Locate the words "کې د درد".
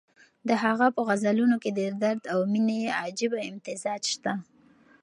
1.63-2.23